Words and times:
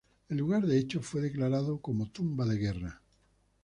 El 0.29 0.37
lugar 0.37 0.65
del 0.65 0.77
hecho 0.79 0.99
fue 0.99 1.21
declarado 1.21 1.79
como 1.79 2.09
tumba 2.09 2.43
de 2.47 2.57
guerra. 2.57 3.03